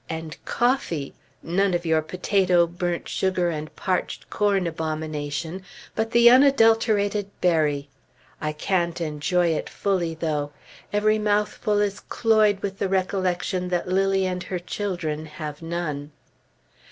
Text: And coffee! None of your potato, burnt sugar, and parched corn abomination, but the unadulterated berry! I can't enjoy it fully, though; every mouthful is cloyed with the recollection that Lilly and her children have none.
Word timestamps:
And 0.09 0.35
coffee! 0.45 1.13
None 1.43 1.75
of 1.75 1.85
your 1.85 2.01
potato, 2.01 2.65
burnt 2.65 3.07
sugar, 3.07 3.51
and 3.51 3.69
parched 3.75 4.31
corn 4.31 4.65
abomination, 4.65 5.61
but 5.93 6.09
the 6.09 6.27
unadulterated 6.27 7.29
berry! 7.39 7.87
I 8.41 8.51
can't 8.51 8.99
enjoy 8.99 9.49
it 9.49 9.69
fully, 9.69 10.15
though; 10.15 10.53
every 10.91 11.19
mouthful 11.19 11.77
is 11.79 11.99
cloyed 11.99 12.61
with 12.63 12.79
the 12.79 12.89
recollection 12.89 13.67
that 13.69 13.87
Lilly 13.89 14.25
and 14.25 14.41
her 14.41 14.57
children 14.57 15.27
have 15.27 15.61
none. 15.61 16.11